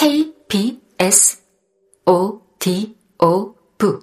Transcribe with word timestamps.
K, 0.00 0.32
B, 0.48 0.80
S, 0.98 1.42
O, 2.06 2.40
D, 2.58 2.96
O, 3.18 3.54
V. 3.76 3.98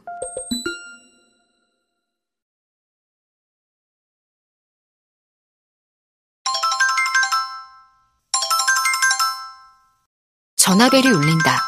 전화벨이 10.56 11.08
울린다. 11.08 11.62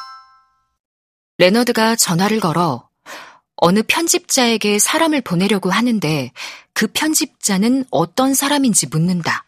레너드가 1.39 1.95
전화를 1.95 2.39
걸어 2.39 2.87
어느 3.55 3.81
편집자에게 3.81 4.77
사람을 4.77 5.21
보내려고 5.21 5.71
하는데 5.71 6.31
그 6.73 6.85
편집자는 6.93 7.85
어떤 7.89 8.35
사람인지 8.35 8.89
묻는다. 8.91 9.47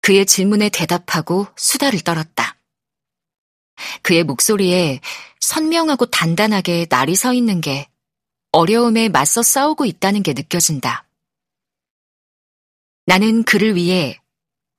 그의 0.00 0.26
질문에 0.26 0.68
대답하고 0.70 1.46
수다를 1.54 2.00
떨었다. 2.00 2.56
그의 4.02 4.24
목소리에 4.24 5.00
선명하고 5.40 6.06
단단하게 6.06 6.86
날이 6.88 7.16
서 7.16 7.32
있는 7.32 7.60
게 7.60 7.88
어려움에 8.52 9.08
맞서 9.08 9.42
싸우고 9.42 9.84
있다는 9.84 10.22
게 10.22 10.32
느껴진다. 10.32 11.06
나는 13.06 13.42
그를 13.44 13.74
위해 13.76 14.20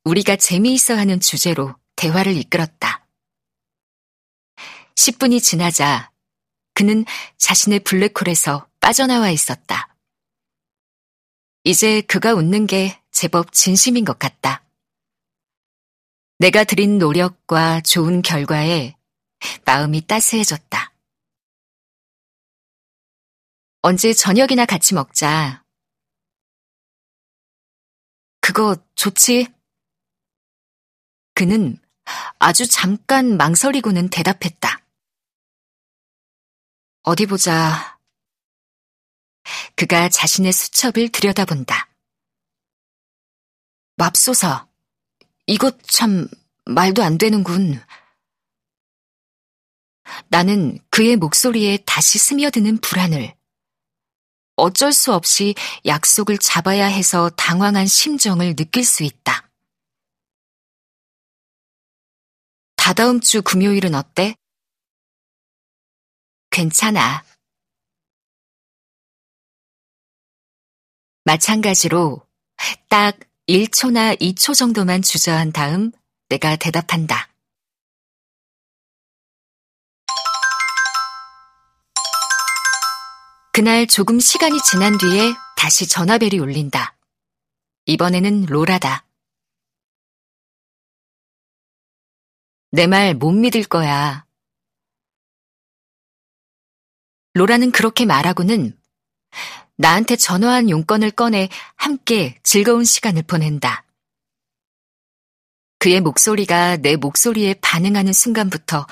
우리가 0.04 0.36
재미있어 0.36 0.96
하는 0.96 1.20
주제로 1.20 1.76
대화를 1.96 2.36
이끌었다. 2.38 3.06
10분이 4.96 5.42
지나자 5.42 6.12
그는 6.74 7.06
자신의 7.38 7.82
블랙홀에서 7.82 8.68
빠져나와 8.80 9.30
있었다. 9.30 9.96
이제 11.64 12.02
그가 12.02 12.34
웃는 12.34 12.68
게 12.68 13.00
제법 13.12 13.52
진심인 13.52 14.06
것 14.06 14.18
같다. 14.18 14.64
내가 16.42 16.64
들인 16.64 16.98
노력과 16.98 17.82
좋은 17.82 18.24
결과에 18.24 18.98
마음이 19.64 20.08
따스해졌다. 20.08 20.92
언제 23.84 24.12
저녁이나 24.12 24.66
같이 24.66 24.96
먹자. 24.96 25.64
그거 28.40 28.76
좋지? 28.96 29.54
그는 31.36 31.80
아주 32.40 32.68
잠깐 32.68 33.38
망설이고는 33.38 34.10
대답했다. 34.10 34.84
어디 37.04 37.28
보자. 37.28 38.00
그가 39.76 40.10
자신의 40.10 40.54
수첩을 40.54 41.10
들여다본다. 41.10 41.88
맙소사. 43.98 44.72
이것 45.48 45.84
참 45.84 46.30
말도 46.66 47.04
안 47.04 47.18
되는군. 47.18 47.82
나는 50.30 50.80
그의 50.90 51.16
목소리에 51.16 51.78
다시 51.86 52.18
스며드는 52.18 52.80
불안을, 52.80 53.36
어쩔 54.56 54.94
수 54.94 55.14
없이 55.14 55.56
약속을 55.86 56.38
잡아야 56.38 56.86
해서 56.86 57.30
당황한 57.32 57.88
심정을 57.88 58.56
느낄 58.56 58.84
수 58.84 59.04
있다. 59.04 59.50
다다음 62.76 63.22
주 63.22 63.42
금요일은 63.42 63.96
어때? 63.96 64.36
괜찮아. 66.50 67.24
마찬가지로 71.24 72.28
딱 72.90 73.18
1초나 73.48 74.20
2초 74.20 74.56
정도만 74.56 75.02
주저한 75.02 75.52
다음 75.54 75.92
내가 76.32 76.56
대답한다. 76.56 77.28
그날 83.52 83.86
조금 83.86 84.20
시간이 84.22 84.62
지난 84.62 84.98
뒤에 84.98 85.34
다시 85.58 85.88
전화벨이 85.90 86.40
울린다. 86.40 86.96
이번에는 87.86 88.46
로라다. 88.46 89.06
내 92.72 92.88
말 92.88 93.14
못 93.14 93.34
믿을 93.34 93.66
거야. 93.66 94.26
로라는 97.34 97.72
그렇게 97.74 98.06
말하고는 98.06 98.80
나한테 99.76 100.16
전화한 100.16 100.70
용건을 100.70 101.12
꺼내 101.12 101.50
함께 101.76 102.40
즐거운 102.44 102.86
시간을 102.86 103.24
보낸다. 103.24 103.84
그의 105.82 106.00
목소리가 106.00 106.78
내 106.78 106.96
목소리에 106.96 107.56
반응하는 107.56 108.14
순간부터 108.14 108.86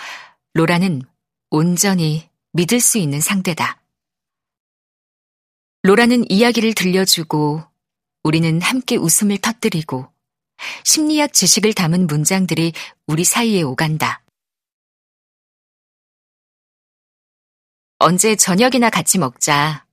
로라는 0.56 1.04
온전히 1.52 2.28
믿을 2.54 2.80
수 2.80 2.98
있는 2.98 3.22
상대다. 3.22 3.80
로라는 5.84 6.32
이야기를 6.32 6.74
들려주고 6.74 7.64
우리는 8.24 8.60
함께 8.64 8.96
웃음을 8.96 9.38
터뜨리고 9.38 10.12
심리학 10.84 11.32
지식을 11.32 11.76
담은 11.76 12.08
문장들이 12.08 12.74
우리 13.06 13.24
사이에 13.24 13.62
오간다. 13.62 14.24
언제 18.00 18.36
저녁이나 18.36 18.90
같이 18.90 19.20
먹자. 19.20 19.86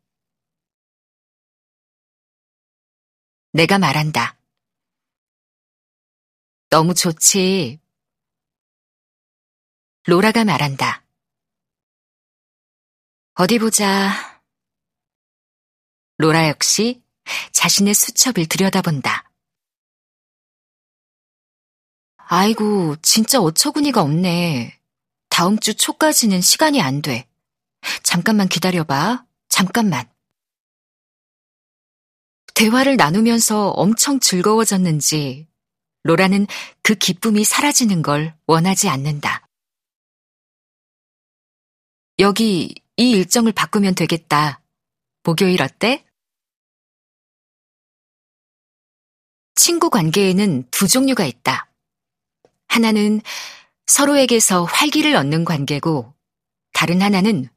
내가 3.53 3.79
말한다. 3.79 4.36
너무 6.77 6.93
좋지. 6.93 7.81
로라가 10.05 10.45
말한다. 10.45 11.07
어디 13.33 13.59
보자. 13.59 14.43
로라 16.19 16.51
역시 16.51 17.03
자신의 17.53 17.95
수첩을 17.95 18.45
들여다본다. 18.45 19.33
아이고, 22.17 22.97
진짜 23.01 23.41
어처구니가 23.41 24.03
없네. 24.03 24.79
다음 25.31 25.59
주 25.59 25.73
초까지는 25.73 26.43
시간이 26.43 26.83
안 26.83 27.01
돼. 27.01 27.27
잠깐만 28.03 28.49
기다려봐. 28.49 29.25
잠깐만. 29.49 30.13
대화를 32.53 32.99
나누면서 32.99 33.71
엄청 33.71 34.21
즐거워졌는지 34.21 35.49
로라는 36.07 36.47
그 36.83 36.95
기쁨이 36.95 37.45
사라지는 37.45 38.03
걸 38.03 38.35
원하지 38.47 38.89
않는다. 38.89 39.47
여기 42.19 42.75
이 42.97 43.11
일정을 43.11 43.53
바꾸면 43.53 43.95
되겠다. 43.95 44.63
목요일 45.23 45.63
어때? 45.63 46.07
친구 49.55 49.91
관계에는 49.91 50.69
두 50.71 50.89
종류가 50.89 51.25
있다. 51.25 51.71
하나는 52.69 53.21
서로에게서 53.87 54.65
활기를 54.65 55.15
얻는 55.17 55.45
관계고, 55.45 56.15
다른 56.73 57.03
하나는 57.03 57.49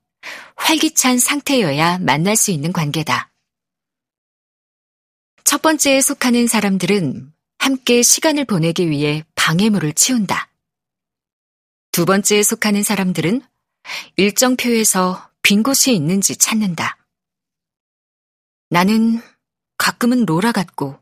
활기찬 0.55 1.19
상태여야 1.19 1.99
만날 1.99 2.35
수 2.35 2.51
있는 2.51 2.73
관계다. 2.73 3.31
첫 5.43 5.61
번째에 5.61 6.01
속하는 6.01 6.47
사람들은 6.47 7.33
함께 7.59 8.01
시간을 8.01 8.45
보내기 8.45 8.89
위해 8.89 9.23
방해물을 9.35 9.93
치운다. 9.93 10.49
두 11.91 12.05
번째에 12.05 12.41
속하는 12.41 12.83
사람들은 12.83 13.41
일정표에서 14.15 15.29
빈 15.41 15.61
곳이 15.61 15.93
있는지 15.93 16.37
찾는다. 16.37 16.97
나는 18.69 19.21
가끔은 19.77 20.25
로라 20.25 20.51
같고 20.51 20.99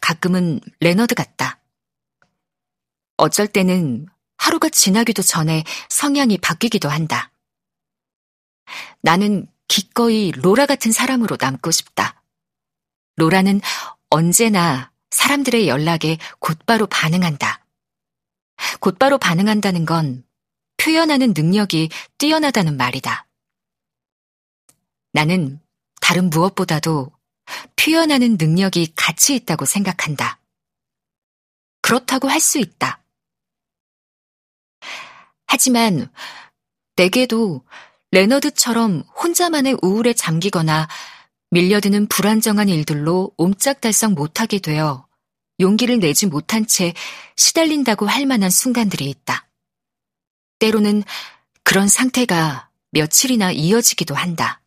가끔은 0.00 0.60
레너드 0.78 1.14
같다. 1.14 1.60
어쩔 3.16 3.46
때는 3.46 4.06
하루가 4.36 4.68
지나기도 4.68 5.22
전에 5.22 5.64
성향이 5.88 6.38
바뀌기도 6.38 6.88
한다. 6.88 7.32
나는 9.02 9.46
기꺼이 9.66 10.30
로라 10.32 10.66
같은 10.66 10.92
사람으로 10.92 11.36
남고 11.40 11.70
싶다. 11.70 12.22
로라는 13.16 13.60
언제나 14.08 14.89
사람들의 15.10 15.68
연락에 15.68 16.18
곧바로 16.38 16.86
반응한다. 16.86 17.64
곧바로 18.80 19.18
반응한다는 19.18 19.84
건 19.84 20.24
표현하는 20.76 21.32
능력이 21.34 21.90
뛰어나다는 22.18 22.76
말이다. 22.76 23.26
나는 25.12 25.60
다른 26.00 26.30
무엇보다도 26.30 27.10
표현하는 27.76 28.36
능력이 28.38 28.92
가치 28.94 29.34
있다고 29.34 29.64
생각한다. 29.64 30.38
그렇다고 31.82 32.28
할 32.28 32.40
수 32.40 32.58
있다. 32.58 33.02
하지만 35.46 36.12
내게도 36.96 37.64
레너드처럼 38.12 39.02
혼자만의 39.22 39.78
우울에 39.82 40.12
잠기거나 40.12 40.88
밀려드는 41.50 42.06
불안정한 42.06 42.68
일들로 42.68 43.32
옴짝달싹 43.36 44.12
못하게 44.12 44.58
되어 44.58 45.06
용기를 45.58 45.98
내지 45.98 46.26
못한 46.26 46.66
채 46.66 46.94
시달린다고 47.36 48.06
할 48.06 48.24
만한 48.26 48.50
순간들이 48.50 49.08
있다. 49.10 49.48
때로는 50.58 51.02
그런 51.64 51.88
상태가 51.88 52.70
며칠이나 52.92 53.52
이어지기도 53.52 54.14
한다. 54.14 54.62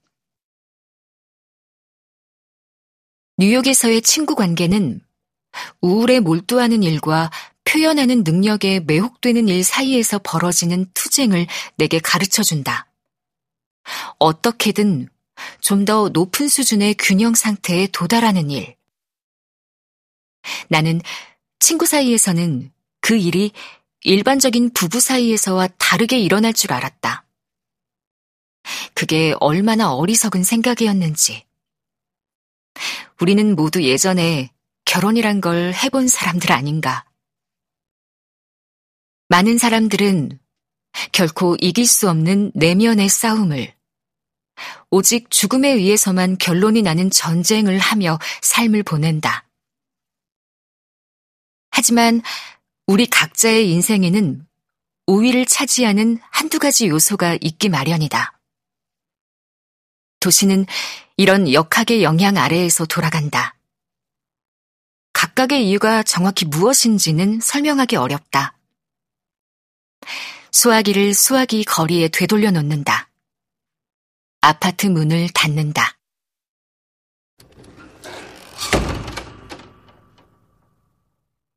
뉴욕에서의 3.37 4.01
친구 4.01 4.35
관계는 4.35 5.01
우울에 5.81 6.19
몰두하는 6.19 6.83
일과 6.83 7.31
표현하는 7.65 8.23
능력에 8.23 8.81
매혹되는 8.81 9.47
일 9.47 9.63
사이에서 9.63 10.19
벌어지는 10.19 10.85
투쟁을 10.93 11.47
내게 11.75 11.99
가르쳐 11.99 12.43
준다. 12.43 12.87
어떻게든 14.19 15.09
좀 15.61 15.85
더 15.85 16.09
높은 16.09 16.47
수준의 16.47 16.95
균형 16.99 17.35
상태에 17.35 17.87
도달하는 17.87 18.49
일. 18.51 18.75
나는 20.69 21.01
친구 21.59 21.85
사이에서는 21.85 22.71
그 23.01 23.15
일이 23.15 23.51
일반적인 24.01 24.71
부부 24.73 24.99
사이에서와 24.99 25.67
다르게 25.77 26.19
일어날 26.19 26.53
줄 26.53 26.73
알았다. 26.73 27.25
그게 28.93 29.33
얼마나 29.39 29.93
어리석은 29.93 30.43
생각이었는지. 30.43 31.45
우리는 33.19 33.55
모두 33.55 33.83
예전에 33.83 34.51
결혼이란 34.85 35.41
걸 35.41 35.73
해본 35.73 36.07
사람들 36.07 36.51
아닌가. 36.51 37.05
많은 39.29 39.57
사람들은 39.57 40.39
결코 41.11 41.55
이길 41.59 41.87
수 41.87 42.09
없는 42.09 42.51
내면의 42.53 43.09
싸움을 43.09 43.73
오직 44.89 45.29
죽음에 45.29 45.69
의해서만 45.69 46.37
결론이 46.37 46.81
나는 46.81 47.09
전쟁을 47.09 47.79
하며 47.79 48.19
삶을 48.41 48.83
보낸다. 48.83 49.47
하지만 51.71 52.21
우리 52.85 53.07
각자의 53.07 53.69
인생에는 53.71 54.45
우위를 55.07 55.45
차지하는 55.45 56.19
한두 56.29 56.59
가지 56.59 56.87
요소가 56.87 57.37
있기 57.41 57.69
마련이다. 57.69 58.39
도시는 60.19 60.65
이런 61.17 61.51
역학의 61.51 62.03
영향 62.03 62.37
아래에서 62.37 62.85
돌아간다. 62.85 63.55
각각의 65.13 65.67
이유가 65.67 66.03
정확히 66.03 66.45
무엇인지는 66.45 67.39
설명하기 67.41 67.95
어렵다. 67.95 68.57
수화기를 70.51 71.13
수화기 71.13 71.63
거리에 71.65 72.07
되돌려 72.07 72.51
놓는다. 72.51 73.02
아파트 74.45 74.87
문을 74.87 75.29
닫는다. 75.29 75.92